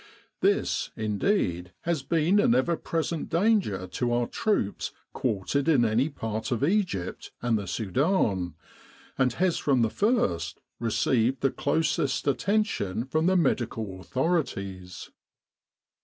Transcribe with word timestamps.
This, 0.39 0.89
indeed, 0.95 1.73
has 1.81 2.01
been 2.01 2.39
an 2.39 2.55
ever 2.55 2.75
present 2.75 3.29
danger 3.29 3.85
to 3.85 4.11
our 4.13 4.25
troops 4.25 4.91
quartered 5.13 5.69
in 5.69 5.85
any 5.85 6.09
part 6.09 6.51
of 6.51 6.63
Egypt 6.63 7.29
and 7.39 7.55
the 7.55 7.67
Sudan, 7.67 8.55
and 9.19 9.33
has 9.33 9.59
from 9.59 9.83
the 9.83 9.91
first 9.91 10.59
received 10.79 11.41
the 11.41 11.51
closest 11.51 12.25
attention 12.27 13.05
from 13.05 13.27
the 13.27 13.37
medical 13.37 13.99
authorities. 13.99 15.11